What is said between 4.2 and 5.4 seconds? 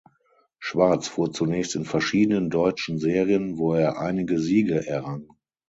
Siege errang.